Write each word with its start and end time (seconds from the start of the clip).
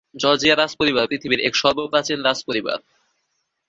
Georgia 0.15 0.55
রাজ্ 0.55 0.73
পরিবার 0.79 1.05
পৃথিবীর 1.07 1.43
এক 1.47 1.53
সর্ব 1.55 1.79
প্রাচীন 1.91 2.19
রাজপরিবার। 2.21 2.77